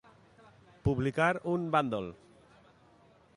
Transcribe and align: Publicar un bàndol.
Publicar 0.87 1.29
un 1.53 1.69
bàndol. 1.77 2.09